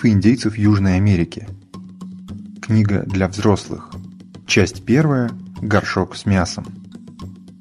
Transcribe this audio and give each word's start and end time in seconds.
Мифы 0.00 0.12
индейцев 0.14 0.56
Южной 0.56 0.96
Америки. 0.96 1.46
Книга 2.62 3.02
для 3.02 3.28
взрослых. 3.28 3.90
Часть 4.46 4.82
первая. 4.86 5.30
Горшок 5.60 6.16
с 6.16 6.24
мясом. 6.24 6.64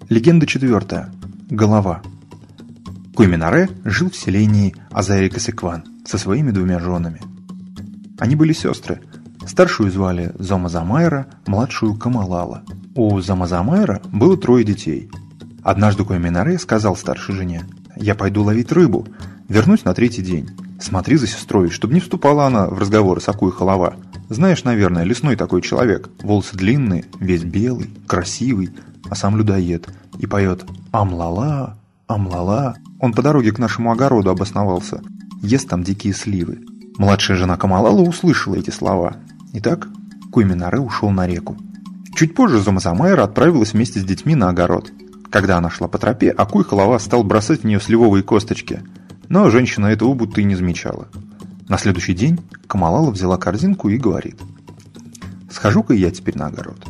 Легенда 0.08 0.48
четвертая. 0.48 1.12
Голова. 1.50 2.02
Куйминаре 3.14 3.68
жил 3.84 4.10
в 4.10 4.16
селении 4.16 4.74
Азаэрикасекван 4.90 5.84
со 6.06 6.18
своими 6.18 6.52
двумя 6.52 6.80
женами. 6.80 7.20
Они 8.20 8.38
были 8.38 8.54
сестры. 8.54 9.02
Старшую 9.46 9.92
звали 9.92 10.32
Зомазамайра, 10.40 11.28
младшую 11.46 11.96
Камалала. 11.96 12.64
У 12.96 13.20
Замазамайра 13.20 14.02
было 14.14 14.38
трое 14.38 14.64
детей. 14.64 15.12
Однажды 15.62 16.06
Куйминаре 16.06 16.58
сказал 16.58 16.96
старшей 16.96 17.36
жене, 17.36 17.66
«Я 17.98 18.16
пойду 18.16 18.44
ловить 18.44 18.72
рыбу, 18.72 19.06
вернусь 19.50 19.84
на 19.84 19.94
третий 19.94 20.22
день. 20.22 20.50
Смотри 20.80 21.18
за 21.18 21.28
сестрой, 21.28 21.70
чтобы 21.70 21.96
не 21.96 22.00
вступала 22.00 22.46
она 22.46 22.68
в 22.68 22.78
разговоры 22.78 23.20
с 23.20 23.28
Акуй 23.28 23.52
Халава. 23.52 23.96
Знаешь, 24.30 24.64
наверное, 24.64 25.04
лесной 25.04 25.36
такой 25.36 25.62
человек. 25.62 26.10
Волосы 26.22 26.56
длинные, 26.56 27.06
весь 27.20 27.44
белый, 27.44 27.90
красивый, 28.08 28.70
а 29.10 29.16
сам 29.16 29.36
людоед. 29.36 29.90
И 30.20 30.28
поет 30.28 30.66
«Амлала, 30.92 31.78
амлала». 32.08 32.78
Он 33.00 33.12
по 33.12 33.22
дороге 33.22 33.52
к 33.52 33.60
нашему 33.60 33.92
огороду 33.92 34.30
обосновался. 34.30 35.02
Ест 35.42 35.68
там 35.68 35.84
дикие 35.84 36.14
сливы. 36.14 36.60
Младшая 36.98 37.38
жена 37.38 37.58
Камалала 37.58 38.02
услышала 38.02 38.56
эти 38.56 38.70
слова. 38.70 39.16
Итак, 39.54 39.88
Куйминаре 40.32 40.80
ушел 40.80 41.10
на 41.10 41.26
реку. 41.26 41.58
Чуть 42.14 42.36
позже 42.36 42.60
Замазамайра 42.60 43.24
отправилась 43.24 43.74
вместе 43.74 44.00
с 44.00 44.04
детьми 44.04 44.36
на 44.36 44.50
огород. 44.50 44.92
Когда 45.30 45.58
она 45.58 45.70
шла 45.70 45.88
по 45.88 45.98
тропе, 45.98 46.30
Акуй 46.30 46.66
Халава 46.66 46.98
стал 46.98 47.24
бросать 47.24 47.62
в 47.62 47.64
нее 47.64 47.80
сливовые 47.80 48.22
косточки– 48.22 48.84
но 49.30 49.50
женщина 49.50 49.86
этого 49.88 50.14
будто 50.16 50.42
и 50.42 50.44
не 50.44 50.56
замечала. 50.56 51.08
На 51.68 51.78
следующий 51.78 52.14
день 52.14 52.40
Камалала 52.68 53.12
взяла 53.12 53.38
корзинку 53.38 53.90
и 53.90 53.98
говорит. 53.98 54.40
«Схожу-ка 55.50 55.94
я 55.94 56.12
теперь 56.12 56.38
на 56.38 56.48
огород». 56.48 56.84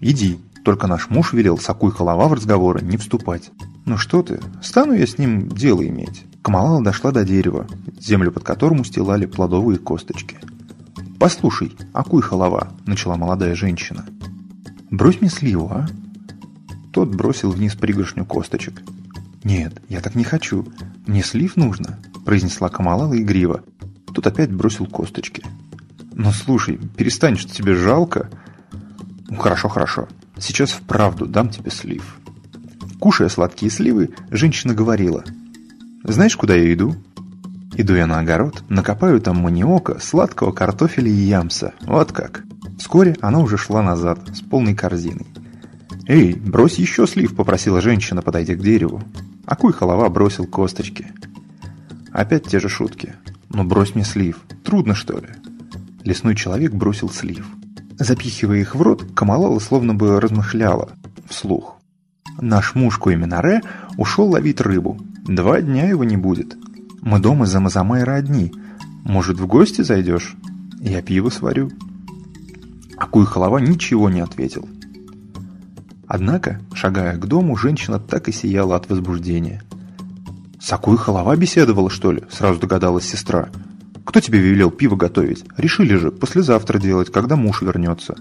«Иди, 0.00 0.38
только 0.64 0.86
наш 0.86 1.08
муж 1.08 1.32
велел 1.32 1.56
сакуй 1.56 1.92
халава 1.92 2.28
в 2.28 2.34
разговоры 2.34 2.82
не 2.82 2.96
вступать». 2.96 3.50
«Ну 3.86 3.98
что 3.98 4.22
ты, 4.22 4.40
стану 4.62 4.94
я 4.94 5.06
с 5.06 5.18
ним 5.18 5.48
дело 5.48 5.86
иметь». 5.86 6.24
Камалала 6.42 6.82
дошла 6.82 7.12
до 7.12 7.24
дерева, 7.24 7.66
землю 8.00 8.32
под 8.32 8.44
которым 8.44 8.80
устилали 8.80 9.26
плодовые 9.26 9.78
косточки. 9.78 10.38
«Послушай, 11.18 11.76
акуй 11.92 12.22
халава»,— 12.22 12.72
начала 12.86 13.16
молодая 13.16 13.54
женщина. 13.54 14.04
«Брось 14.90 15.20
мне 15.20 15.30
сливу, 15.30 15.68
а?» 15.70 15.86
Тот 16.92 17.14
бросил 17.14 17.50
вниз 17.50 17.74
пригоршню 17.74 18.24
косточек. 18.24 18.82
«Нет, 19.44 19.80
я 19.90 20.00
так 20.00 20.14
не 20.14 20.24
хочу. 20.24 20.66
Мне 21.06 21.22
слив 21.22 21.56
нужно»,– 21.56 21.98
произнесла 22.24 22.70
Камалала 22.70 23.14
игриво. 23.20 23.62
Тут 24.06 24.26
опять 24.26 24.50
бросил 24.50 24.86
косточки. 24.86 25.44
«Ну 26.12 26.32
слушай, 26.32 26.78
перестань, 26.96 27.36
что 27.36 27.52
тебе 27.52 27.74
жалко». 27.74 28.30
«Ну 29.28 29.36
хорошо, 29.36 29.68
хорошо. 29.68 30.08
Сейчас 30.38 30.70
вправду 30.70 31.26
дам 31.26 31.50
тебе 31.50 31.70
слив». 31.70 32.16
Кушая 32.98 33.28
сладкие 33.28 33.70
сливы, 33.70 34.10
женщина 34.30 34.72
говорила. 34.72 35.24
«Знаешь, 36.04 36.36
куда 36.36 36.54
я 36.54 36.72
иду?» 36.72 36.96
Иду 37.76 37.94
я 37.94 38.06
на 38.06 38.20
огород, 38.20 38.62
накопаю 38.68 39.20
там 39.20 39.38
маниока, 39.38 39.98
сладкого 39.98 40.52
картофеля 40.52 41.10
и 41.10 41.14
ямса. 41.14 41.74
Вот 41.82 42.12
как. 42.12 42.44
Вскоре 42.78 43.16
она 43.20 43.40
уже 43.40 43.58
шла 43.58 43.82
назад, 43.82 44.20
с 44.32 44.40
полной 44.40 44.76
корзиной. 44.76 45.26
«Эй, 46.06 46.34
брось 46.34 46.78
еще 46.78 47.06
слив»,— 47.06 47.34
попросила 47.36 47.80
женщина, 47.80 48.22
подойдя 48.22 48.54
к 48.54 48.60
дереву. 48.60 49.02
Акуй 49.46 49.72
халава 49.72 50.08
бросил 50.08 50.46
косточки. 50.46 51.12
Опять 52.12 52.46
те 52.46 52.60
же 52.60 52.68
шутки. 52.68 53.14
«Ну 53.50 53.62
брось 53.62 53.94
мне 53.94 54.04
слив. 54.04 54.40
Трудно, 54.64 54.94
что 54.94 55.18
ли?» 55.18 55.28
Лесной 56.02 56.34
человек 56.34 56.72
бросил 56.72 57.08
слив. 57.08 57.46
Запихивая 57.98 58.58
их 58.58 58.74
в 58.74 58.82
рот, 58.82 59.06
Камалала 59.14 59.58
словно 59.60 59.94
бы 59.94 60.20
размышляла 60.20 60.90
вслух. 61.28 61.76
«Наш 62.40 62.74
муж 62.74 62.98
Куэминаре 62.98 63.62
ушел 63.96 64.28
ловить 64.28 64.60
рыбу. 64.60 64.98
Два 65.24 65.60
дня 65.60 65.88
его 65.88 66.02
не 66.02 66.16
будет. 66.16 66.56
Мы 67.00 67.20
дома 67.20 67.46
за 67.46 67.60
Мазамайра 67.60 68.14
одни. 68.14 68.52
Может, 69.04 69.38
в 69.38 69.46
гости 69.46 69.82
зайдешь? 69.82 70.34
Я 70.80 71.00
пиво 71.00 71.30
сварю». 71.30 71.70
Акуй 72.96 73.26
халава 73.26 73.58
ничего 73.58 74.10
не 74.10 74.20
ответил. 74.20 74.68
Однако, 76.14 76.60
шагая 76.72 77.16
к 77.16 77.26
дому, 77.26 77.56
женщина 77.56 77.98
так 77.98 78.28
и 78.28 78.32
сияла 78.32 78.76
от 78.76 78.88
возбуждения. 78.88 79.64
«С 80.60 80.72
Акуй 80.72 80.96
Халава 80.96 81.34
беседовала, 81.34 81.90
что 81.90 82.12
ли?»– 82.12 82.22
сразу 82.30 82.60
догадалась 82.60 83.04
сестра. 83.04 83.48
«Кто 84.04 84.20
тебе 84.20 84.38
велел 84.38 84.70
пиво 84.70 84.94
готовить? 84.94 85.44
Решили 85.56 85.96
же 85.96 86.12
послезавтра 86.12 86.78
делать, 86.78 87.10
когда 87.10 87.34
муж 87.34 87.62
вернется». 87.62 88.14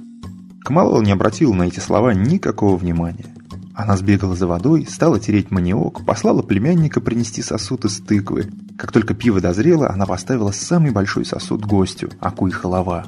Камалала 0.64 1.04
не 1.04 1.12
обратила 1.12 1.54
на 1.54 1.68
эти 1.68 1.80
слова 1.80 2.16
никакого 2.16 2.78
внимания. 2.78 3.28
Она 3.76 3.96
сбегала 3.96 4.36
за 4.36 4.48
водой, 4.48 4.88
стала 4.90 5.20
тереть 5.20 5.52
маниок, 5.52 6.04
послала 6.04 6.42
племянника 6.42 7.00
принести 7.00 7.44
сосуд 7.44 7.86
из 7.86 8.00
тыквы. 8.00 8.50
Как 8.76 8.92
только 8.92 9.14
пиво 9.14 9.40
дозрело, 9.40 9.92
она 9.92 10.08
поставила 10.08 10.50
самый 10.50 10.90
большой 10.90 11.26
сосуд 11.26 11.64
гостю, 11.64 12.10
Акуй 12.20 12.50
Халава. 12.50 13.06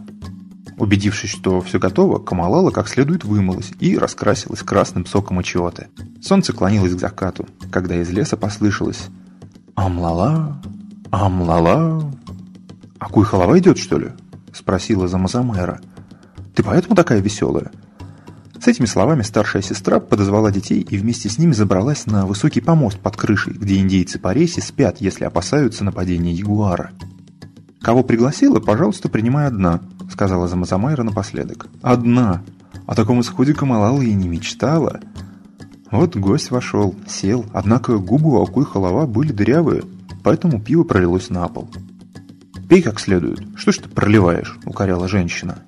Убедившись, 0.78 1.30
что 1.30 1.62
все 1.62 1.80
готово, 1.80 2.20
Камалала 2.20 2.70
как 2.70 2.90
следует 2.90 3.24
вымылась 3.24 3.72
и 3.80 3.98
раскрасилась 3.98 4.62
красным 4.62 5.06
соком 5.06 5.40
очиоты. 5.40 5.88
Солнце 6.22 6.52
клонилось 6.52 6.94
к 6.94 7.00
закату, 7.00 7.48
когда 7.72 7.96
из 7.96 8.10
леса 8.10 8.36
послышалось 8.36 9.08
«Амлала, 9.76 10.62
амлала». 11.12 12.12
«А 13.00 13.10
Куйхалава 13.10 13.58
идет, 13.60 13.78
что 13.78 13.98
ли?»– 13.98 14.12
спросила 14.54 15.08
Замазамера. 15.08 15.80
«Ты 16.56 16.64
поэтому 16.64 16.96
такая 16.96 17.20
веселая?» 17.22 17.72
С 18.60 18.68
этими 18.68 18.86
словами 18.86 19.22
старшая 19.22 19.62
сестра 19.62 20.00
подозвала 20.00 20.52
детей 20.52 20.82
и 20.82 20.98
вместе 20.98 21.30
с 21.30 21.38
ними 21.38 21.52
забралась 21.52 22.06
на 22.06 22.26
высокий 22.26 22.62
помост 22.62 23.00
под 23.00 23.16
крышей, 23.16 23.54
где 23.54 23.78
индейцы 23.78 24.18
по 24.18 24.34
рейсе 24.34 24.62
спят, 24.62 24.98
если 25.00 25.24
опасаются 25.24 25.84
нападения 25.84 26.34
ягуара. 26.34 26.92
«Кого 27.82 28.02
пригласила, 28.02 28.60
пожалуйста, 28.60 29.08
принимай 29.08 29.46
одна»,— 29.48 29.82
сказала 30.12 30.48
Замазамайра 30.48 31.04
напоследок. 31.04 31.68
«Одна! 31.82 32.42
О 32.86 32.96
таком 32.96 33.22
исходе 33.22 33.54
Камалала 33.54 34.02
и 34.02 34.14
не 34.14 34.28
мечтала». 34.28 35.00
Вот 35.92 36.16
гость 36.16 36.52
вошел, 36.52 36.96
сел, 37.08 37.46
однако 37.54 37.98
губы 37.98 38.32
у 38.32 38.44
Акуй 38.44 38.66
Халава 38.66 39.06
были 39.06 39.32
дырявые, 39.32 39.84
поэтому 40.24 40.60
пиво 40.60 40.84
пролилось 40.84 41.30
на 41.30 41.48
пол. 41.48 41.70
«Пей 42.68 42.82
как 42.82 43.00
следует. 43.00 43.42
Что 43.56 43.72
ж 43.72 43.78
ты 43.78 43.90
проливаешь?»— 43.90 44.58
укоряла 44.66 45.08
женщина. 45.08 45.60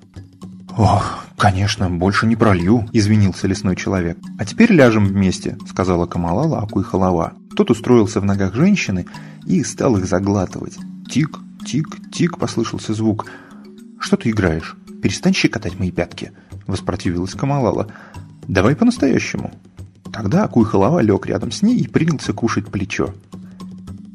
«Ох, 0.76 1.24
конечно, 1.36 1.88
больше 1.88 2.26
не 2.26 2.36
пролью»,— 2.36 2.88
извинился 2.92 3.46
лесной 3.46 3.76
человек. 3.76 4.18
«А 4.38 4.44
теперь 4.44 4.72
ляжем 4.72 5.06
вместе»,— 5.06 5.56
сказала 5.68 6.06
Камалала 6.06 6.58
Акуй 6.58 6.82
Халава. 6.82 7.32
Тот 7.56 7.70
устроился 7.70 8.20
в 8.20 8.24
ногах 8.24 8.54
женщины 8.54 9.06
и 9.46 9.62
стал 9.64 9.96
их 9.96 10.06
заглатывать. 10.06 10.76
Тик, 11.10 11.38
тик, 11.64 11.88
тик 12.12 12.38
послышался 12.38 12.92
звук— 12.92 13.26
«Что 13.98 14.16
ты 14.16 14.30
играешь? 14.30 14.76
Перестань 15.02 15.34
щекотать 15.34 15.78
мои 15.78 15.90
пятки!»— 15.90 16.32
воспротивилась 16.66 17.34
Камалала. 17.34 17.88
«Давай 18.46 18.76
по-настоящему!» 18.76 19.52
Тогда 20.12 20.44
Акуй-Халава 20.44 21.00
лег 21.00 21.26
рядом 21.26 21.50
с 21.50 21.62
ней 21.62 21.78
и 21.78 21.86
принялся 21.86 22.32
кушать 22.32 22.68
плечо. 22.68 23.14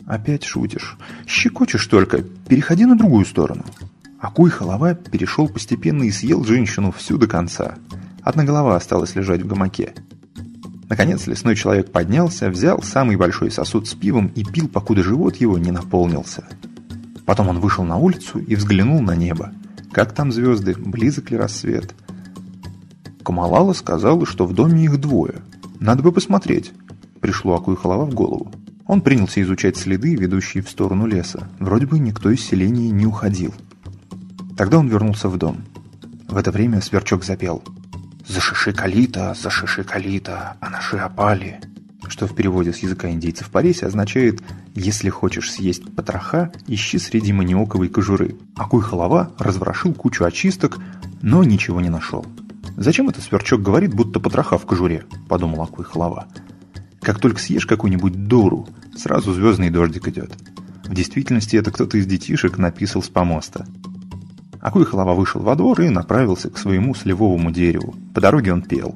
«Опять 0.06 0.44
шутишь. 0.44 0.98
Щекочешь 1.28 1.88
только. 1.88 2.24
Переходи 2.48 2.86
на 2.86 2.98
другую 2.98 3.26
сторону». 3.26 3.64
Акуй-Халава 4.20 4.96
перешел 4.96 5.48
постепенно 5.48 6.04
и 6.04 6.12
съел 6.12 6.44
женщину 6.44 6.92
всю 6.92 7.18
до 7.18 7.28
конца. 7.28 7.76
Одна 8.22 8.44
голова 8.44 8.76
осталась 8.76 9.16
лежать 9.16 9.42
в 9.42 9.48
гамаке. 9.48 9.94
Наконец 10.90 11.28
лесной 11.28 11.56
человек 11.56 11.92
поднялся, 11.92 12.50
взял 12.50 12.82
самый 12.82 13.16
большой 13.16 13.52
сосуд 13.52 13.88
с 13.88 13.94
пивом 13.94 14.28
и 14.28 14.44
пил, 14.44 14.68
покуда 14.68 15.04
живот 15.04 15.38
его 15.38 15.58
не 15.58 15.72
наполнился. 15.72 16.46
Потом 17.26 17.50
он 17.50 17.60
вышел 17.60 17.84
на 17.84 17.98
улицу 17.98 18.40
и 18.40 18.56
взглянул 18.56 19.02
на 19.02 19.16
небо. 19.16 19.52
Как 19.94 20.12
там 20.12 20.32
звезды? 20.32 20.74
Близок 20.76 21.30
ли 21.30 21.38
рассвет? 21.38 21.94
Камалала 23.24 23.74
сказала, 23.74 24.26
что 24.26 24.48
в 24.48 24.54
доме 24.54 24.86
их 24.86 25.00
двое. 25.00 25.44
Надо 25.80 26.02
бы 26.02 26.12
посмотреть. 26.12 26.74
Пришло 27.22 27.56
Акуихалава 27.56 28.06
в 28.06 28.14
голову. 28.16 28.52
Он 28.88 29.02
принялся 29.02 29.40
изучать 29.44 29.78
следы, 29.78 30.16
ведущие 30.16 30.64
в 30.64 30.70
сторону 30.70 31.06
леса. 31.06 31.48
Вроде 31.60 31.86
бы 31.86 32.00
никто 32.00 32.32
из 32.32 32.44
селения 32.44 32.90
не 32.90 33.06
уходил. 33.06 33.54
Тогда 34.58 34.80
он 34.80 34.88
вернулся 34.88 35.30
в 35.30 35.38
дом. 35.38 35.64
В 36.28 36.38
это 36.38 36.52
время 36.52 36.82
сверчок 36.82 37.24
запел. 37.24 37.64
«Зашиши 38.28 38.74
калита, 38.74 39.36
зашиши 39.40 39.84
калита, 39.84 40.58
а 40.60 40.70
наши 40.72 40.98
опали» 40.98 41.60
что 42.08 42.28
в 42.28 42.36
переводе 42.36 42.74
с 42.74 42.80
языка 42.80 43.10
индейцев 43.10 43.50
Париси 43.50 43.86
означает 43.86 44.42
«если 44.76 45.10
хочешь 45.10 45.52
съесть 45.52 45.96
потроха, 45.96 46.52
ищи 46.68 46.98
среди 46.98 47.34
маниоковой 47.34 47.90
кожуры». 47.90 48.36
Акуй 48.56 48.82
Халава 48.82 49.32
разворошил 49.40 49.94
кучу 49.94 50.24
очисток, 50.24 50.80
но 51.22 51.44
ничего 51.44 51.82
не 51.82 51.90
нашел. 51.90 52.26
«Зачем 52.76 53.10
это 53.10 53.22
сверчок 53.22 53.62
говорит, 53.62 53.94
будто 53.94 54.20
потроха 54.20 54.58
в 54.58 54.66
кожуре?»– 54.66 55.06
подумал 55.30 55.64
Акуй 55.64 55.86
Халава. 55.86 56.28
«Как 57.02 57.20
только 57.20 57.40
съешь 57.40 57.66
какую-нибудь 57.66 58.28
дуру, 58.28 58.68
сразу 58.96 59.34
звездный 59.34 59.70
дождик 59.70 60.08
идет. 60.08 60.34
В 60.86 60.94
действительности 60.94 61.56
это 61.56 61.72
кто-то 61.72 61.98
из 61.98 62.06
детишек 62.06 62.58
написал 62.58 63.02
с 63.02 63.10
помоста. 63.10 63.66
Акуй 64.64 64.86
Холова 64.86 65.14
вышел 65.14 65.42
во 65.42 65.56
двор 65.56 65.82
и 65.82 65.90
направился 65.90 66.50
к 66.50 66.58
своему 66.58 66.96
сливовому 66.96 67.52
дереву. 67.52 67.96
По 68.14 68.22
дороге 68.22 68.54
он 68.54 68.62
пел. 68.62 68.96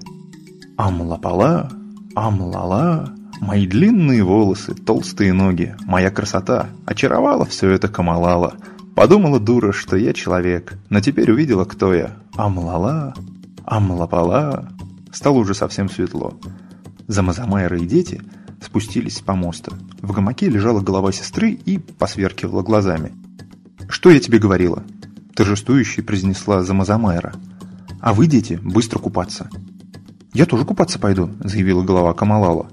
«Амлапала, 0.78 1.70
амлала, 2.18 3.14
мои 3.40 3.68
длинные 3.68 4.24
волосы, 4.24 4.74
толстые 4.74 5.34
ноги, 5.34 5.76
моя 5.86 6.10
красота, 6.10 6.68
очаровала 6.86 7.46
все 7.46 7.70
это 7.70 7.88
Камалала. 7.88 8.56
Подумала 8.96 9.40
дура, 9.40 9.72
что 9.72 9.96
я 9.96 10.14
человек, 10.14 10.80
но 10.90 11.00
теперь 11.00 11.32
увидела, 11.32 11.66
кто 11.66 11.94
я. 11.94 12.16
Амлала, 12.36 13.14
амлапала». 13.66 14.70
Стало 15.12 15.38
уже 15.38 15.54
совсем 15.54 15.90
светло. 15.90 16.34
Замазамайра 17.08 17.78
и 17.78 17.86
дети 17.86 18.22
спустились 18.62 19.18
с 19.18 19.22
помоста. 19.22 19.74
В 20.02 20.12
гамаке 20.12 20.50
лежала 20.50 20.82
голова 20.82 21.12
сестры 21.12 21.52
и 21.52 21.78
посверкивала 21.78 22.64
глазами. 22.64 23.14
«Что 23.88 24.10
я 24.10 24.20
тебе 24.20 24.40
говорила?» 24.40 24.84
торжествующе 25.36 26.02
произнесла 26.02 26.64
Замазамайра. 26.64 27.34
«А 28.02 28.14
вы, 28.14 28.26
дети, 28.26 28.60
быстро 28.64 28.98
купаться». 28.98 29.50
«Я 30.38 30.46
тоже 30.46 30.66
купаться 30.66 31.00
пойду»,— 31.00 31.32
заявила 31.44 31.82
голова 31.82 32.14
Камалала. 32.14 32.68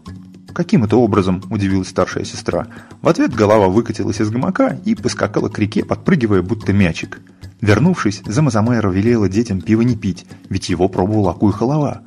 «Каким 0.53 0.85
это 0.85 0.99
образом?»– 0.99 1.43
удивилась 1.51 1.89
старшая 1.89 2.23
сестра. 2.25 2.67
В 3.01 3.09
ответ 3.09 3.35
голова 3.35 3.69
выкатилась 3.69 4.21
из 4.21 4.29
гамака 4.29 4.79
и 4.85 4.95
поскакала 4.95 5.49
к 5.49 5.59
реке, 5.59 5.83
подпрыгивая, 5.83 6.43
будто 6.43 6.75
мячик. 6.75 7.23
Вернувшись, 7.63 8.21
Замазамайра 8.27 8.91
велела 8.91 9.31
детям 9.31 9.63
пиво 9.63 9.81
не 9.81 9.97
пить, 9.97 10.27
ведь 10.51 10.69
его 10.69 10.91
пробовала 10.91 11.31
Акуй 11.31 11.55
Холова. 11.55 12.03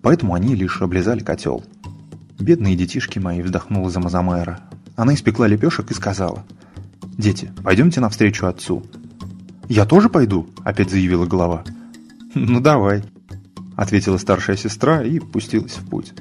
Поэтому 0.00 0.32
они 0.34 0.54
лишь 0.54 0.80
облизали 0.80 1.24
котел. 1.24 1.64
«Бедные 2.38 2.76
детишки 2.76 3.18
мои»,– 3.18 3.42
вздохнула 3.42 3.90
Замазамайра. 3.90 4.60
Она 4.94 5.14
испекла 5.14 5.48
лепешек 5.48 5.90
и 5.90 5.94
сказала. 5.94 6.44
«Дети, 7.18 7.50
пойдемте 7.64 7.98
навстречу 7.98 8.46
отцу. 8.46 8.84
«Я 9.68 9.86
тоже 9.86 10.08
пойду?»– 10.08 10.46
опять 10.64 10.90
заявила 10.90 11.26
голова. 11.26 11.64
«Ну 12.36 12.60
давай»,– 12.60 13.02
ответила 13.76 14.18
старшая 14.18 14.56
сестра 14.56 15.02
и 15.02 15.18
пустилась 15.18 15.74
в 15.74 15.88
путь. 15.88 16.12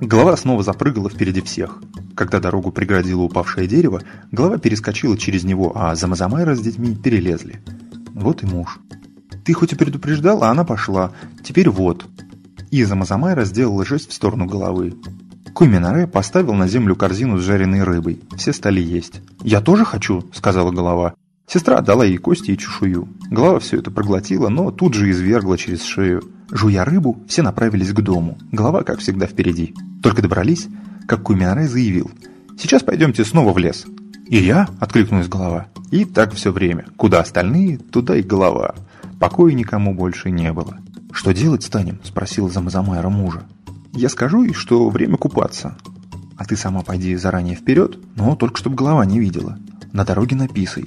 Голова 0.00 0.36
снова 0.36 0.62
запрыгала 0.62 1.08
впереди 1.08 1.40
всех. 1.40 1.80
Когда 2.14 2.38
дорогу 2.40 2.70
преградило 2.70 3.22
упавшее 3.22 3.66
дерево, 3.66 4.02
голова 4.30 4.58
перескочила 4.58 5.16
через 5.16 5.44
него, 5.44 5.72
а 5.74 5.94
Замазамайра 5.94 6.54
с 6.54 6.60
детьми 6.60 6.94
перелезли. 6.94 7.62
Вот 8.14 8.42
и 8.42 8.46
муж. 8.46 8.78
«Ты 9.44 9.52
хоть 9.52 9.72
и 9.72 9.76
предупреждал, 9.76 10.42
а 10.42 10.50
она 10.50 10.64
пошла. 10.64 11.12
Теперь 11.42 11.70
вот». 11.70 12.06
И 12.70 12.82
Замазамайра 12.84 13.44
сделала 13.44 13.84
жест 13.84 14.10
в 14.10 14.14
сторону 14.14 14.46
головы. 14.46 14.94
Куминаре 15.54 16.06
поставил 16.06 16.52
на 16.52 16.68
землю 16.68 16.94
корзину 16.96 17.38
с 17.38 17.42
жареной 17.42 17.82
рыбой. 17.82 18.20
Все 18.36 18.52
стали 18.52 18.80
есть. 18.80 19.22
«Я 19.42 19.62
тоже 19.62 19.86
хочу»,— 19.86 20.22
сказала 20.34 20.70
голова. 20.70 21.14
Сестра 21.46 21.78
отдала 21.78 22.04
ей 22.04 22.18
кости 22.18 22.50
и 22.50 22.58
чешую. 22.58 23.08
Голова 23.30 23.60
все 23.60 23.78
это 23.78 23.90
проглотила, 23.90 24.48
но 24.48 24.70
тут 24.70 24.94
же 24.94 25.10
извергла 25.10 25.56
через 25.56 25.82
шею. 25.84 26.24
Жуя 26.50 26.84
рыбу, 26.84 27.22
все 27.28 27.42
направились 27.42 27.92
к 27.92 28.00
дому. 28.00 28.38
Голова, 28.50 28.82
как 28.82 28.98
всегда, 28.98 29.26
впереди. 29.26 29.74
Только 30.02 30.22
добрались, 30.22 30.68
как 31.06 31.22
Кумиаре 31.22 31.68
заявил. 31.68 32.10
«Сейчас 32.58 32.82
пойдемте 32.82 33.24
снова 33.24 33.52
в 33.52 33.58
лес». 33.58 33.86
«И 34.28 34.38
я?»– 34.38 34.68
откликнулась 34.80 35.28
голова. 35.28 35.68
И 35.90 36.04
так 36.04 36.32
все 36.32 36.50
время. 36.50 36.86
Куда 36.96 37.20
остальные, 37.20 37.78
туда 37.78 38.16
и 38.16 38.22
голова. 38.22 38.74
Покоя 39.20 39.52
никому 39.52 39.94
больше 39.94 40.30
не 40.30 40.52
было. 40.52 40.78
«Что 41.12 41.32
делать 41.32 41.62
станем?»– 41.62 42.00
спросил 42.04 42.50
Замазамайра 42.50 43.08
мужа. 43.08 43.44
«Я 43.92 44.08
скажу 44.08 44.42
ей, 44.42 44.52
что 44.52 44.88
время 44.88 45.16
купаться. 45.16 45.76
А 46.36 46.44
ты 46.44 46.56
сама 46.56 46.82
пойди 46.82 47.14
заранее 47.14 47.56
вперед, 47.56 47.98
но 48.16 48.34
только 48.34 48.58
чтобы 48.58 48.76
голова 48.76 49.06
не 49.06 49.20
видела. 49.20 49.58
На 49.92 50.04
дороге 50.04 50.36
написай. 50.36 50.86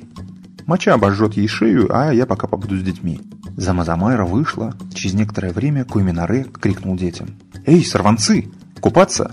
Моча 0.70 0.94
обожжет 0.94 1.34
ей 1.34 1.48
шею, 1.48 1.88
а 1.90 2.14
я 2.14 2.28
пока 2.28 2.46
побуду 2.46 2.78
с 2.78 2.84
детьми. 2.84 3.20
Замазамайра 3.58 4.24
вышла. 4.24 4.76
Через 4.94 5.16
некоторое 5.16 5.52
время 5.52 5.84
Куйминаре 5.84 6.44
крикнул 6.44 6.96
детям. 6.96 7.30
«Эй, 7.66 7.84
сорванцы! 7.84 8.52
Купаться!» 8.80 9.32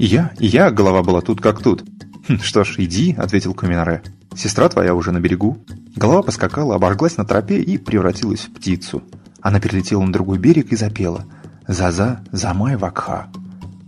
«И 0.00 0.06
я, 0.06 0.32
я!» 0.40 0.72
Голова 0.72 1.04
была 1.04 1.20
тут 1.20 1.40
как 1.40 1.62
тут. 1.62 1.84
«Хм, 2.26 2.40
«Что 2.42 2.64
ж, 2.64 2.74
иди»,— 2.78 3.14
ответил 3.16 3.54
Куминаре. 3.54 4.02
«Сестра 4.34 4.68
твоя 4.68 4.96
уже 4.96 5.12
на 5.12 5.20
берегу». 5.20 5.56
Голова 5.94 6.22
поскакала, 6.22 6.74
обожглась 6.74 7.16
на 7.16 7.24
тропе 7.24 7.60
и 7.60 7.78
превратилась 7.78 8.40
в 8.40 8.52
птицу. 8.52 9.04
Она 9.40 9.60
перелетела 9.60 10.02
на 10.02 10.12
другой 10.12 10.38
берег 10.38 10.72
и 10.72 10.76
запела. 10.76 11.26
«За-за, 11.68 12.22
замай 12.32 12.74
вакха». 12.74 13.28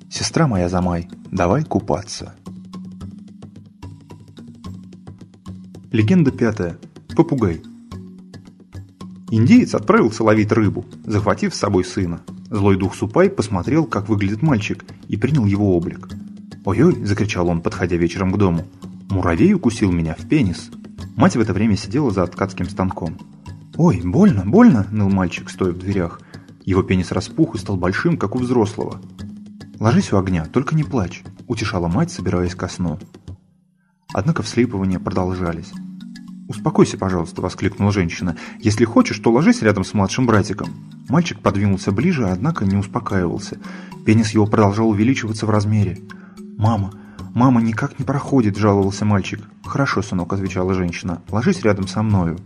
«Сестра 0.09 0.47
моя 0.47 0.69
замай, 0.69 1.09
давай 1.33 1.65
купаться». 1.65 2.37
Легенда 5.91 6.31
пятая. 6.31 6.77
Попугай. 7.17 7.63
Индеец 9.31 9.75
отправился 9.75 10.23
ловить 10.23 10.53
рыбу, 10.53 10.85
захватив 11.05 11.55
с 11.55 11.59
собой 11.59 11.85
сына. 11.85 12.21
Злой 12.51 12.77
дух 12.77 12.95
Супай 12.95 13.31
посмотрел, 13.31 13.87
как 13.87 14.09
выглядит 14.09 14.43
мальчик, 14.43 14.85
и 15.09 15.17
принял 15.17 15.47
его 15.47 15.75
облик. 15.75 16.09
«Ой-ой!»– 16.67 17.05
закричал 17.05 17.49
он, 17.49 17.63
подходя 17.63 17.97
вечером 17.97 18.33
к 18.33 18.37
дому. 18.37 18.67
«Муравей 19.09 19.55
укусил 19.55 19.91
меня 19.91 20.15
в 20.19 20.29
пенис!» 20.29 20.71
Мать 21.17 21.37
в 21.37 21.41
это 21.41 21.55
время 21.55 21.77
сидела 21.77 22.11
за 22.11 22.27
ткацким 22.27 22.69
станком. 22.69 23.17
«Ой, 23.77 24.03
больно, 24.05 24.45
больно!»– 24.45 24.87
ныл 24.91 25.09
мальчик, 25.09 25.49
стоя 25.49 25.73
в 25.73 25.79
дверях. 25.79 26.21
Его 26.67 26.83
пенис 26.83 27.13
распух 27.13 27.55
и 27.55 27.59
стал 27.59 27.79
большим, 27.79 28.19
как 28.19 28.37
у 28.37 28.39
взрослого. 28.39 29.01
«Ложись 29.81 30.13
у 30.13 30.19
огня, 30.19 30.45
только 30.45 30.75
не 30.75 30.85
плачь»,– 30.85 31.23
утешала 31.47 31.89
мать, 31.89 32.11
собираясь 32.11 32.55
ко 32.55 32.69
сну. 32.69 32.99
Однако 34.19 34.43
вслипывания 34.43 34.99
продолжались. 34.99 35.71
«Успокойся, 36.49 36.99
пожалуйста»,— 36.99 37.41
воскликнула 37.43 37.93
женщина. 37.93 38.37
«Если 38.59 38.85
хочешь, 38.85 39.21
то 39.21 39.31
ложись 39.31 39.63
рядом 39.63 39.85
с 39.85 39.95
младшим 39.95 40.27
братиком». 40.27 40.71
Мальчик 41.09 41.39
подвинулся 41.39 41.93
ближе, 41.93 42.27
однако 42.27 42.67
не 42.67 42.77
успокаивался. 42.77 43.59
Пенис 44.05 44.31
его 44.31 44.47
продолжал 44.47 44.89
увеличиваться 44.89 45.47
в 45.47 45.51
размере. 45.51 46.01
«Мама, 46.57 46.95
мама 47.33 47.63
никак 47.63 48.01
не 48.01 48.05
проходит»,— 48.05 48.57
жаловался 48.59 49.05
мальчик. 49.05 49.41
«Хорошо, 49.65 50.03
сынок»,— 50.03 50.33
отвечала 50.33 50.75
женщина. 50.75 51.23
«Ложись 51.31 51.63
рядом 51.63 51.87
со 51.87 52.03
мною». 52.03 52.41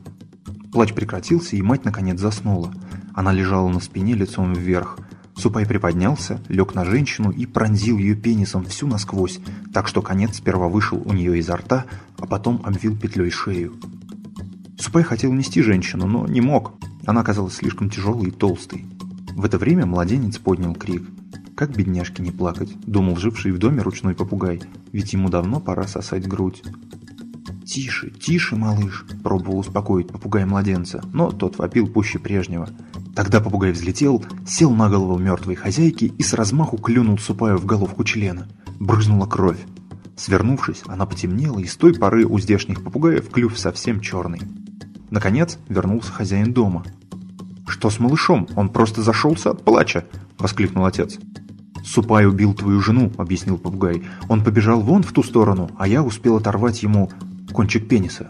Плач 0.72 0.92
прекратился, 0.92 1.56
и 1.56 1.62
мать 1.62 1.86
наконец 1.86 2.20
заснула. 2.20 2.70
Она 3.14 3.32
лежала 3.32 3.70
на 3.70 3.80
спине 3.80 4.12
лицом 4.12 4.52
вверх. 4.52 4.98
Супай 5.42 5.66
приподнялся, 5.66 6.40
лег 6.48 6.76
на 6.76 6.84
женщину 6.84 7.32
и 7.32 7.46
пронзил 7.46 7.98
ее 7.98 8.14
пенисом 8.14 8.64
всю 8.64 8.86
насквозь, 8.86 9.40
так 9.72 9.88
что 9.88 10.00
конец 10.00 10.36
сперва 10.36 10.68
вышел 10.68 11.02
у 11.04 11.12
нее 11.12 11.36
изо 11.40 11.56
рта, 11.56 11.86
а 12.20 12.28
потом 12.28 12.62
обвил 12.64 12.96
петлей 12.96 13.30
шею. 13.30 13.74
Супай 14.78 15.02
хотел 15.02 15.32
нести 15.32 15.60
женщину, 15.60 16.06
но 16.06 16.28
не 16.28 16.40
мог. 16.40 16.74
Она 17.06 17.22
оказалась 17.22 17.54
слишком 17.54 17.90
тяжелой 17.90 18.28
и 18.28 18.30
толстой. 18.30 18.84
В 19.32 19.44
это 19.44 19.58
время 19.58 19.84
младенец 19.84 20.38
поднял 20.38 20.76
крик. 20.76 21.02
«Как 21.56 21.74
бедняжки 21.74 22.22
не 22.22 22.30
плакать?»– 22.30 22.70
думал 22.86 23.16
живший 23.16 23.50
в 23.50 23.58
доме 23.58 23.82
ручной 23.82 24.14
попугай, 24.14 24.62
ведь 24.92 25.12
ему 25.12 25.28
давно 25.28 25.58
пора 25.58 25.88
сосать 25.88 26.28
грудь. 26.28 26.62
«Тише, 27.66 28.10
тише, 28.10 28.54
малыш!»– 28.54 29.04
пробовал 29.24 29.58
успокоить 29.58 30.06
попугай 30.06 30.44
младенца, 30.44 31.02
но 31.12 31.32
тот 31.32 31.58
вопил 31.58 31.88
пуще 31.88 32.20
прежнего– 32.20 32.68
Тогда 33.14 33.40
попугай 33.40 33.72
взлетел, 33.72 34.24
сел 34.46 34.70
на 34.70 34.88
голову 34.88 35.18
мертвой 35.18 35.54
хозяйки 35.54 36.12
и 36.16 36.22
с 36.22 36.32
размаху 36.32 36.78
клюнул 36.78 37.18
Супаю 37.18 37.58
в 37.58 37.66
головку 37.66 38.04
члена. 38.04 38.48
Брызнула 38.80 39.26
кровь. 39.26 39.58
Свернувшись, 40.16 40.82
она 40.86 41.04
потемнела, 41.04 41.58
и 41.58 41.66
с 41.66 41.76
той 41.76 41.94
поры 41.94 42.24
у 42.24 42.38
здешних 42.38 42.82
попугаев 42.82 43.28
клюв 43.30 43.58
совсем 43.58 44.00
черный. 44.00 44.40
Наконец 45.10 45.58
вернулся 45.68 46.10
хозяин 46.10 46.52
дома. 46.52 46.84
«Что 47.66 47.90
с 47.90 47.98
малышом? 47.98 48.48
Он 48.56 48.70
просто 48.70 49.02
зашелся 49.02 49.50
от 49.50 49.64
плача!»– 49.64 50.04
воскликнул 50.38 50.86
отец. 50.86 51.18
«Супай 51.84 52.26
убил 52.26 52.54
твою 52.54 52.80
жену»,– 52.80 53.12
объяснил 53.18 53.58
попугай. 53.58 54.04
«Он 54.28 54.42
побежал 54.42 54.80
вон 54.80 55.02
в 55.02 55.12
ту 55.12 55.22
сторону, 55.22 55.70
а 55.76 55.86
я 55.86 56.02
успел 56.02 56.36
оторвать 56.36 56.82
ему 56.82 57.10
кончик 57.52 57.88
пениса». 57.88 58.28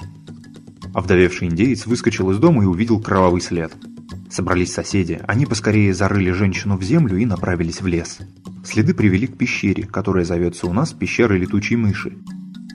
Овдовевший 0.94 1.48
индеец 1.48 1.86
выскочил 1.86 2.30
из 2.30 2.38
дома 2.38 2.62
и 2.62 2.66
увидел 2.66 3.00
кровавый 3.00 3.40
след– 3.40 3.72
Собрались 4.32 4.72
соседи, 4.72 5.20
они 5.28 5.44
поскорее 5.44 5.92
зарыли 5.92 6.30
женщину 6.30 6.78
в 6.78 6.82
землю 6.82 7.18
и 7.18 7.26
направились 7.26 7.82
в 7.82 7.86
лес. 7.86 8.16
Следы 8.64 8.94
привели 8.94 9.26
к 9.26 9.36
пещере, 9.36 9.86
которая 9.86 10.24
зовется 10.24 10.66
у 10.66 10.72
нас 10.72 10.94
пещерой 10.94 11.38
летучей 11.38 11.76
мыши. 11.76 12.16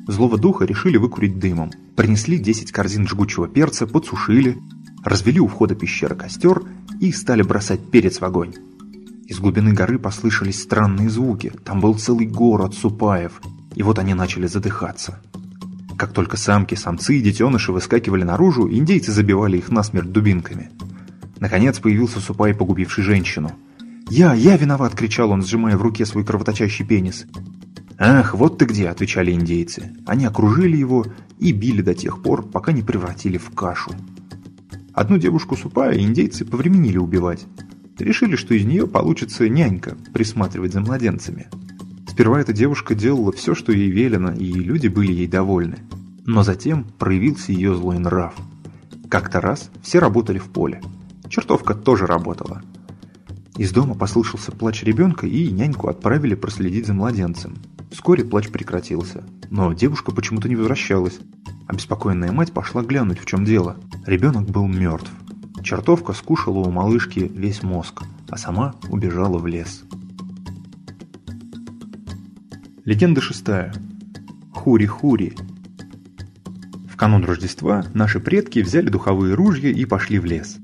Злого 0.05 0.37
духа 0.37 0.65
решили 0.65 0.97
выкурить 0.97 1.39
дымом. 1.39 1.71
Принесли 1.95 2.37
10 2.37 2.71
корзин 2.71 3.07
жгучего 3.07 3.47
перца, 3.47 3.87
подсушили, 3.87 4.59
развели 5.03 5.39
у 5.39 5.47
входа 5.47 5.73
пещеры 5.73 6.13
костер 6.13 6.61
и 7.01 7.11
стали 7.11 7.41
бросать 7.41 7.89
перец 7.89 8.21
в 8.21 8.23
огонь. 8.23 8.53
Из 9.25 9.39
глубины 9.39 9.73
горы 9.73 9.97
послышались 9.97 10.61
странные 10.61 11.09
звуки. 11.09 11.51
Там 11.65 11.81
был 11.81 11.95
целый 11.95 12.27
город 12.27 12.75
супаев. 12.75 13.41
И 13.73 13.81
вот 13.81 13.97
они 13.97 14.13
начали 14.13 14.45
задыхаться. 14.45 15.19
Как 15.97 16.13
только 16.13 16.37
самки, 16.37 16.75
самцы 16.75 17.17
и 17.17 17.21
детеныши 17.21 17.71
выскакивали 17.71 18.21
наружу, 18.21 18.71
индейцы 18.71 19.11
забивали 19.11 19.57
их 19.57 19.69
насмерть 19.69 20.11
дубинками– 20.11 20.69
Наконец 21.39 21.79
появился 21.79 22.19
Супай, 22.19 22.53
погубивший 22.53 23.03
женщину. 23.03 23.51
«Я, 24.09 24.33
я 24.33 24.57
виноват!»– 24.57 24.95
кричал 24.95 25.31
он, 25.31 25.43
сжимая 25.43 25.77
в 25.77 25.81
руке 25.81 26.05
свой 26.05 26.23
кровоточащий 26.23 26.85
пенис. 26.85 27.25
«Ах, 27.99 28.35
вот 28.35 28.57
ты 28.57 28.65
где!»– 28.65 28.89
отвечали 28.89 29.31
индейцы. 29.31 29.93
Они 30.05 30.25
окружили 30.25 30.77
его 30.77 31.05
и 31.39 31.51
били 31.51 31.81
до 31.81 31.93
тех 31.93 32.21
пор, 32.21 32.47
пока 32.47 32.71
не 32.71 32.81
превратили 32.81 33.37
в 33.37 33.49
кашу. 33.51 33.91
Одну 34.93 35.17
девушку 35.17 35.55
Супая 35.55 35.99
индейцы 35.99 36.45
повременили 36.45 36.97
убивать. 36.97 37.45
Решили, 37.99 38.35
что 38.35 38.53
из 38.53 38.65
нее 38.65 38.87
получится 38.87 39.49
нянька, 39.49 39.97
присматривать 40.13 40.73
за 40.73 40.81
младенцами. 40.81 41.47
Сперва 42.07 42.39
эта 42.39 42.53
девушка 42.53 42.95
делала 42.95 43.31
все, 43.31 43.53
что 43.55 43.71
ей 43.71 43.89
велено, 43.89 44.31
и 44.31 44.51
люди 44.51 44.87
были 44.87 45.11
ей 45.11 45.27
довольны. 45.27 45.79
Но 46.25 46.43
затем 46.43 46.85
проявился 46.97 47.51
ее 47.51 47.75
злой 47.75 47.99
нрав. 47.99 48.33
Как-то 49.09 49.41
раз 49.41 49.69
все 49.81 49.99
работали 49.99 50.37
в 50.37 50.45
поле. 50.45 50.81
Чертовка 51.29 51.73
тоже 51.73 52.05
работала. 52.05 52.61
Из 53.57 53.71
дома 53.71 53.95
послышался 53.95 54.51
плач 54.51 54.83
ребенка, 54.83 55.25
и 55.25 55.49
няньку 55.49 55.87
отправили 55.87 56.35
проследить 56.35 56.85
за 56.85 56.93
младенцем. 56.93 57.55
Вскоре 57.91 58.23
плач 58.23 58.49
прекратился, 58.49 59.23
но 59.49 59.73
девушка 59.73 60.11
почему-то 60.11 60.47
не 60.47 60.55
возвращалась. 60.55 61.19
Обеспокоенная 61.67 62.31
мать 62.31 62.53
пошла 62.53 62.83
глянуть, 62.83 63.19
в 63.19 63.25
чем 63.25 63.45
дело. 63.45 63.77
Ребенок 64.05 64.49
был 64.49 64.67
мертв. 64.67 65.11
Чертовка 65.63 66.13
скушала 66.13 66.59
у 66.59 66.71
малышки 66.71 67.19
весь 67.19 67.63
мозг, 67.63 68.03
а 68.29 68.37
сама 68.37 68.75
убежала 68.89 69.37
в 69.37 69.47
лес. 69.47 69.83
Легенда 72.85 73.19
шестая. 73.19 73.73
Хури-хури. 74.53 75.35
В 76.89 76.95
канун 76.95 77.25
Рождества 77.25 77.85
наши 77.93 78.19
предки 78.19 78.59
взяли 78.59 78.87
духовые 78.89 79.33
ружья 79.33 79.69
и 79.69 79.83
пошли 79.83 80.19
в 80.19 80.25
лес. 80.25 80.57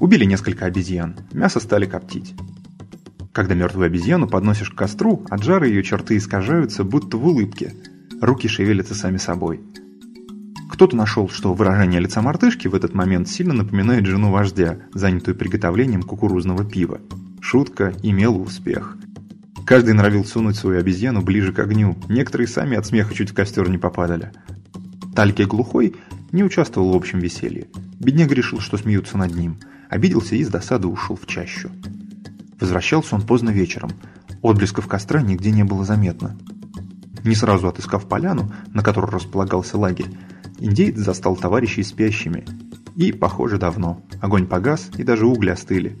Убили 0.00 0.24
несколько 0.24 0.64
обезьян, 0.64 1.14
мясо 1.32 1.60
стали 1.60 1.84
коптить. 1.84 2.34
Когда 3.32 3.54
мертвую 3.54 3.86
обезьяну 3.86 4.26
подносишь 4.26 4.70
к 4.70 4.74
костру, 4.74 5.24
от 5.28 5.44
жара 5.44 5.66
ее 5.66 5.82
черты 5.82 6.16
искажаются, 6.16 6.84
будто 6.84 7.18
в 7.18 7.26
улыбке. 7.26 7.74
Руки 8.20 8.48
шевелятся 8.48 8.94
сами 8.94 9.18
собой. 9.18 9.60
Кто-то 10.70 10.96
нашел, 10.96 11.28
что 11.28 11.52
выражение 11.52 12.00
лица 12.00 12.22
мартышки 12.22 12.66
в 12.66 12.74
этот 12.74 12.94
момент 12.94 13.28
сильно 13.28 13.52
напоминает 13.52 14.06
жену 14.06 14.30
вождя, 14.30 14.78
занятую 14.94 15.36
приготовлением 15.36 16.02
кукурузного 16.02 16.64
пива. 16.64 17.00
Шутка 17.40 17.92
имела 18.02 18.38
успех. 18.38 18.96
Каждый 19.66 19.92
норовил 19.92 20.24
сунуть 20.24 20.56
свою 20.56 20.80
обезьяну 20.80 21.20
ближе 21.20 21.52
к 21.52 21.58
огню, 21.58 21.96
некоторые 22.08 22.48
сами 22.48 22.76
от 22.76 22.86
смеха 22.86 23.14
чуть 23.14 23.30
в 23.30 23.34
костер 23.34 23.68
не 23.68 23.78
попадали. 23.78 24.32
Тальке 25.14 25.44
глухой 25.44 25.94
не 26.32 26.42
участвовал 26.42 26.92
в 26.92 26.96
общем 26.96 27.18
веселье. 27.18 27.68
Бедняга 27.98 28.34
решил, 28.34 28.60
что 28.60 28.78
смеются 28.78 29.18
над 29.18 29.34
ним. 29.34 29.58
Обиделся 29.90 30.36
и 30.36 30.44
с 30.44 30.48
досады 30.48 30.86
ушел 30.86 31.16
в 31.16 31.26
чащу. 31.26 31.68
Возвращался 32.60 33.16
он 33.16 33.22
поздно 33.22 33.50
вечером. 33.50 33.90
Отблесков 34.40 34.86
костра 34.86 35.20
нигде 35.20 35.50
не 35.50 35.64
было 35.64 35.84
заметно. 35.84 36.38
Не 37.24 37.34
сразу 37.34 37.66
отыскав 37.66 38.06
поляну, 38.06 38.52
на 38.72 38.84
которой 38.84 39.10
располагался 39.10 39.76
лагерь, 39.76 40.06
индейец 40.60 40.96
застал 40.96 41.36
товарищей 41.36 41.82
спящими. 41.82 42.44
И, 42.94 43.12
похоже, 43.12 43.58
давно. 43.58 44.02
Огонь 44.20 44.46
погас, 44.46 44.90
и 44.96 45.02
даже 45.02 45.26
угли 45.26 45.50
остыли. 45.50 45.98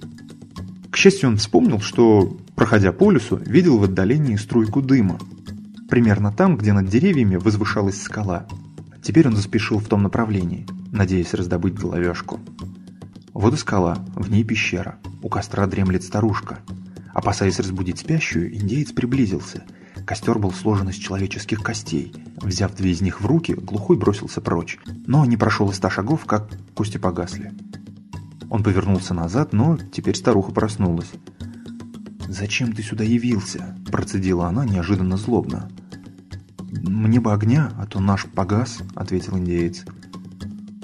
К 0.90 0.96
счастью, 0.96 1.28
он 1.28 1.36
вспомнил, 1.38 1.80
что, 1.80 2.38
проходя 2.54 2.92
по 2.92 3.10
лесу, 3.10 3.36
видел 3.44 3.78
в 3.78 3.84
отдалении 3.84 4.36
струйку 4.36 4.82
дыма. 4.82 5.18
Примерно 5.88 6.32
там, 6.32 6.56
где 6.56 6.72
над 6.72 6.86
деревьями 6.86 7.36
возвышалась 7.36 8.00
скала. 8.00 8.46
Теперь 9.02 9.26
он 9.26 9.34
заспешил 9.34 9.78
в 9.78 9.88
том 9.88 10.04
направлении, 10.04 10.66
надеясь 10.92 11.34
раздобыть 11.34 11.74
головешку. 11.74 12.38
Вот 13.40 13.54
и 13.54 13.56
скала, 13.56 14.04
в 14.16 14.30
ней 14.30 14.44
пещера. 14.44 14.98
У 15.22 15.30
костра 15.30 15.66
дремлет 15.66 16.04
старушка. 16.04 16.58
Опасаясь 17.14 17.58
разбудить 17.58 17.98
спящую, 17.98 18.54
индеец 18.54 18.92
приблизился. 18.92 19.64
Костер 20.04 20.38
был 20.38 20.52
сложен 20.52 20.90
из 20.90 20.96
человеческих 20.96 21.62
костей. 21.62 22.12
Взяв 22.42 22.74
две 22.74 22.90
из 22.90 23.00
них 23.00 23.22
в 23.22 23.26
руки, 23.26 23.52
глухой 23.52 23.96
бросился 23.96 24.42
прочь. 24.42 24.78
Но 25.06 25.24
не 25.24 25.38
прошел 25.38 25.70
и 25.70 25.72
ста 25.72 25.88
шагов, 25.88 26.26
как 26.26 26.50
кости 26.74 26.98
погасли. 26.98 27.54
Он 28.50 28.62
повернулся 28.62 29.14
назад, 29.14 29.54
но 29.54 29.78
теперь 29.90 30.16
старуха 30.16 30.52
проснулась. 30.52 31.10
«Зачем 32.28 32.74
ты 32.74 32.82
сюда 32.82 33.04
явился?»– 33.04 33.74
процедила 33.90 34.48
она 34.48 34.66
неожиданно 34.66 35.16
злобно. 35.16 35.70
«Мне 36.82 37.20
бы 37.20 37.32
огня, 37.32 37.72
а 37.78 37.86
то 37.86 38.00
наш 38.00 38.26
погас»,– 38.26 38.80
ответил 38.94 39.38
индеец. 39.38 39.86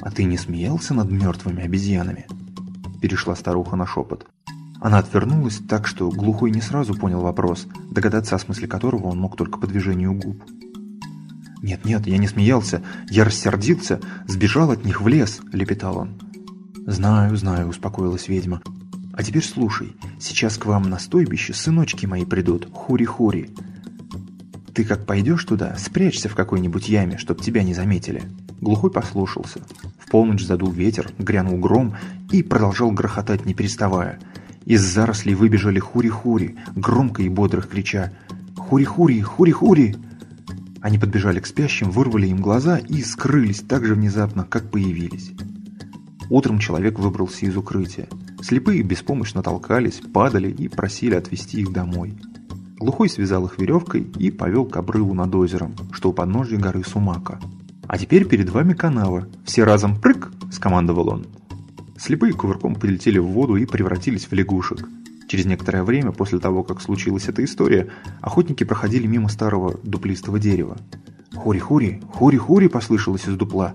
«А 0.00 0.10
ты 0.10 0.24
не 0.24 0.38
смеялся 0.38 0.94
над 0.94 1.10
мертвыми 1.10 1.62
обезьянами?» 1.62 2.24
Перешла 3.00 3.34
старуха 3.34 3.76
на 3.76 3.86
шепот. 3.86 4.26
Она 4.80 4.98
отвернулась 4.98 5.60
так, 5.68 5.86
что 5.86 6.10
глухой 6.10 6.50
не 6.50 6.60
сразу 6.60 6.94
понял 6.94 7.20
вопрос, 7.20 7.66
догадаться 7.90 8.36
о 8.36 8.38
смысле 8.38 8.68
которого 8.68 9.06
он 9.06 9.18
мог 9.18 9.36
только 9.36 9.58
по 9.58 9.66
движению 9.66 10.14
губ. 10.14 10.42
«Нет-нет, 11.62 12.06
я 12.06 12.18
не 12.18 12.28
смеялся, 12.28 12.82
я 13.08 13.24
рассердился, 13.24 14.00
сбежал 14.28 14.70
от 14.70 14.84
них 14.84 15.00
в 15.00 15.08
лес»,– 15.08 15.40
лепетал 15.52 15.98
он. 15.98 16.20
«Знаю, 16.86 17.36
знаю»,– 17.36 17.68
успокоилась 17.68 18.28
ведьма. 18.28 18.60
«А 19.12 19.22
теперь 19.22 19.44
слушай, 19.44 19.96
сейчас 20.20 20.58
к 20.58 20.66
вам 20.66 20.84
на 20.90 20.98
стойбище 20.98 21.54
сыночки 21.54 22.06
мои 22.06 22.24
придут, 22.24 22.68
хури-хури. 22.72 23.50
Ты 24.74 24.84
как 24.84 25.06
пойдешь 25.06 25.44
туда, 25.44 25.74
спрячься 25.78 26.28
в 26.28 26.34
какой-нибудь 26.34 26.88
яме, 26.88 27.16
чтоб 27.16 27.40
тебя 27.40 27.62
не 27.62 27.74
заметили». 27.74 28.22
Глухой 28.60 28.90
послушался. 28.90 29.60
В 30.06 30.10
полночь 30.10 30.46
задул 30.46 30.70
ветер, 30.70 31.10
грянул 31.18 31.58
гром 31.58 31.96
и 32.30 32.44
продолжал 32.44 32.92
грохотать, 32.92 33.44
не 33.44 33.54
переставая. 33.54 34.20
Из 34.64 34.80
зарослей 34.80 35.34
выбежали 35.34 35.80
хури-хури, 35.80 36.56
громко 36.76 37.24
и 37.24 37.28
бодро 37.28 37.60
крича 37.62 38.12
«Хури-хури! 38.56 39.20
Хури-хури!». 39.20 39.96
Они 40.80 40.98
подбежали 40.98 41.40
к 41.40 41.46
спящим, 41.46 41.90
вырвали 41.90 42.28
им 42.28 42.40
глаза 42.40 42.78
и 42.78 43.02
скрылись 43.02 43.60
так 43.60 43.84
же 43.84 43.94
внезапно, 43.94 44.44
как 44.44 44.70
появились. 44.70 45.32
Утром 46.30 46.60
человек 46.60 47.00
выбрался 47.00 47.46
из 47.46 47.56
укрытия. 47.56 48.08
Слепые 48.42 48.82
беспомощно 48.82 49.42
толкались, 49.42 50.00
падали 50.14 50.52
и 50.52 50.68
просили 50.68 51.16
отвезти 51.16 51.62
их 51.62 51.72
домой. 51.72 52.16
Глухой 52.78 53.08
связал 53.08 53.46
их 53.46 53.58
веревкой 53.58 54.02
и 54.18 54.30
повел 54.30 54.66
к 54.66 54.76
обрыву 54.76 55.14
над 55.14 55.34
озером, 55.34 55.74
что 55.90 56.10
у 56.10 56.12
подножья 56.12 56.58
горы 56.58 56.84
Сумака. 56.84 57.40
«А 57.88 57.98
теперь 57.98 58.26
перед 58.26 58.50
вами 58.50 58.72
канава. 58.72 59.28
Все 59.44 59.64
разом 59.64 60.00
прыг!»– 60.00 60.32
скомандовал 60.50 61.08
он. 61.08 61.26
Слепые 61.98 62.32
кувырком 62.32 62.74
полетели 62.74 63.18
в 63.18 63.26
воду 63.26 63.56
и 63.56 63.64
превратились 63.64 64.26
в 64.26 64.32
лягушек. 64.32 64.88
Через 65.28 65.46
некоторое 65.46 65.82
время 65.82 66.12
после 66.12 66.38
того, 66.38 66.62
как 66.62 66.80
случилась 66.80 67.28
эта 67.28 67.44
история, 67.44 67.88
охотники 68.20 68.64
проходили 68.64 69.06
мимо 69.06 69.28
старого 69.28 69.78
дуплистого 69.82 70.38
дерева. 70.38 70.76
«Хури-хури! 71.34 72.02
Хури-хури!»– 72.12 72.68
послышалось 72.68 73.26
из 73.26 73.36
дупла. 73.36 73.74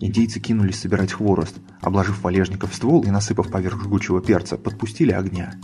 Индейцы 0.00 0.40
кинулись 0.40 0.80
собирать 0.80 1.12
хворост, 1.12 1.56
обложив 1.80 2.22
валежников 2.22 2.74
ствол 2.74 3.02
и 3.04 3.10
насыпав 3.10 3.50
поверх 3.50 3.82
жгучего 3.82 4.20
перца, 4.20 4.56
подпустили 4.56 5.12
огня. 5.12 5.54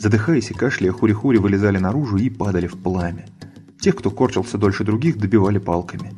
Задыхаясь 0.00 0.50
и 0.50 0.54
кашляя, 0.54 0.92
хури-хури 0.92 1.38
вылезали 1.38 1.78
наружу 1.78 2.16
и 2.16 2.30
падали 2.30 2.66
в 2.66 2.76
пламя. 2.76 3.26
Тех, 3.80 3.96
кто 3.96 4.10
корчился 4.10 4.58
дольше 4.58 4.84
других, 4.84 5.18
добивали 5.18 5.58
палками. 5.58 6.12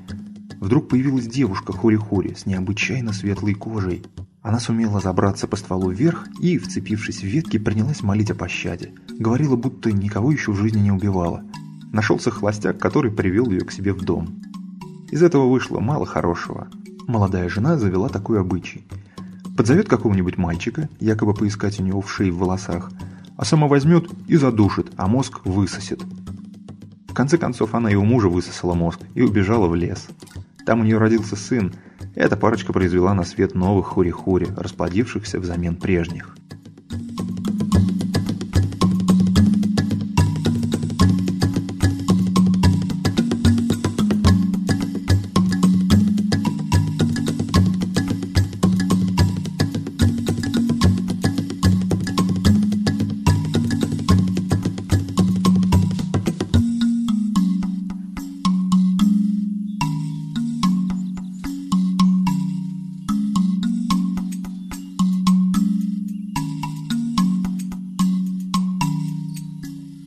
Вдруг 0.60 0.88
появилась 0.88 1.26
девушка 1.26 1.72
хури-хури 1.72 2.34
с 2.34 2.46
необычайно 2.46 3.12
светлой 3.12 3.54
кожей. 3.54 4.04
Она 4.42 4.60
сумела 4.60 5.00
забраться 5.00 5.46
по 5.46 5.56
стволу 5.56 5.90
вверх 5.90 6.26
и, 6.40 6.58
вцепившись 6.58 7.20
в 7.20 7.26
ветки, 7.26 7.58
принялась 7.58 8.02
молить 8.02 8.30
о 8.30 8.34
пощаде. 8.34 8.92
Говорила, 9.08 9.56
будто 9.56 9.92
никого 9.92 10.32
еще 10.32 10.52
в 10.52 10.56
жизни 10.56 10.80
не 10.80 10.92
убивала. 10.92 11.42
Нашелся 11.92 12.30
холостяк, 12.30 12.78
который 12.78 13.10
привел 13.10 13.50
ее 13.50 13.60
к 13.60 13.72
себе 13.72 13.92
в 13.92 14.04
дом. 14.04 14.42
Из 15.10 15.22
этого 15.22 15.48
вышло 15.48 15.80
мало 15.80 16.06
хорошего 16.06 16.68
молодая 17.08 17.48
жена 17.48 17.76
завела 17.76 18.08
такой 18.08 18.40
обычай. 18.40 18.86
Подзовет 19.56 19.88
какого-нибудь 19.88 20.38
мальчика, 20.38 20.88
якобы 21.00 21.34
поискать 21.34 21.80
у 21.80 21.82
него 21.82 22.00
в 22.00 22.12
шее 22.12 22.30
в 22.30 22.38
волосах, 22.38 22.92
а 23.36 23.44
сама 23.44 23.66
возьмет 23.66 24.08
и 24.28 24.36
задушит, 24.36 24.92
а 24.96 25.08
мозг 25.08 25.40
высосет. 25.44 26.00
В 27.08 27.14
конце 27.14 27.38
концов, 27.38 27.74
она 27.74 27.90
и 27.90 27.96
у 27.96 28.04
мужа 28.04 28.28
высосала 28.28 28.74
мозг 28.74 29.00
и 29.14 29.22
убежала 29.22 29.66
в 29.66 29.74
лес. 29.74 30.06
Там 30.68 30.82
у 30.82 30.84
нее 30.84 30.98
родился 30.98 31.34
сын. 31.34 31.72
Эта 32.14 32.36
парочка 32.36 32.74
произвела 32.74 33.14
на 33.14 33.24
свет 33.24 33.54
новых 33.54 33.86
хури-хури, 33.86 34.48
расплодившихся 34.54 35.40
взамен 35.40 35.76
прежних. 35.76 36.36